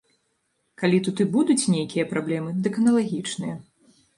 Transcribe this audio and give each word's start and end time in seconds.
Калі 0.83 1.01
тут 1.07 1.21
і 1.27 1.27
будуць 1.35 1.69
нейкія 1.75 2.09
праблемы, 2.15 2.57
дык 2.69 2.81
аналагічныя. 2.85 3.55